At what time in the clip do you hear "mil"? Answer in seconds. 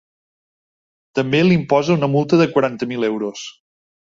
2.95-3.07